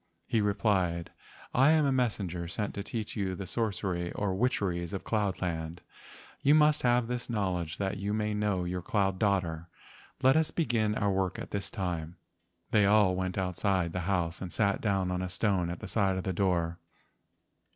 He 0.25 0.41
replied: 0.41 1.11
"I 1.53 1.69
am 1.69 1.85
a 1.85 1.91
messenger 1.91 2.47
sent 2.47 2.73
to 2.73 2.81
teach 2.81 3.15
you 3.15 3.35
the 3.35 3.45
sorcery 3.45 4.11
or 4.13 4.33
witcheries 4.33 4.93
of 4.93 5.03
cloud 5.03 5.43
land. 5.43 5.79
You 6.41 6.55
must 6.55 6.81
have 6.81 7.05
this 7.05 7.29
knowledge 7.29 7.77
that 7.77 7.97
you 7.97 8.11
may 8.11 8.33
know 8.33 8.63
your 8.63 8.81
cloud 8.81 9.19
daughter. 9.19 9.67
Let 10.23 10.35
us 10.35 10.49
begin 10.49 10.95
our 10.95 11.11
work 11.11 11.37
at 11.37 11.51
this 11.51 11.69
time." 11.69 12.15
They 12.71 12.87
all 12.87 13.15
went 13.15 13.37
outside 13.37 13.93
the 13.93 13.99
house 14.09 14.41
and 14.41 14.51
sat 14.51 14.81
down 14.81 15.11
on 15.11 15.21
a 15.21 15.29
stone 15.29 15.69
at 15.69 15.79
the 15.81 15.87
side 15.87 16.17
of 16.17 16.23
the 16.23 16.33
door. 16.33 16.79